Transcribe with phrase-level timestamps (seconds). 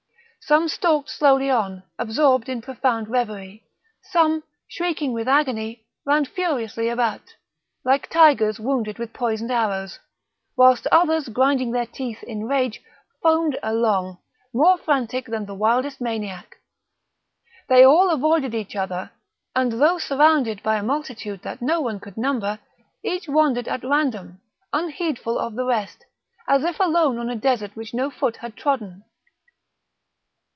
[0.43, 3.63] Some stalked slowly on, absorbed in profound reverie;
[4.11, 7.21] some, shrieking with agony, ran furiously about,
[7.85, 9.99] like tigers wounded with poisoned arrows;
[10.57, 12.81] whilst others, grinding their teeth in rage,
[13.21, 14.17] foamed along,
[14.51, 16.57] more frantic than the wildest maniac.
[17.69, 19.11] They all avoided each other,
[19.55, 22.59] and, though surrounded by a multitude that no one could number,
[23.05, 24.41] each wandered at random,
[24.73, 26.03] unheedful of the rest,
[26.49, 29.05] as if alone on a desert which no foot had trodden.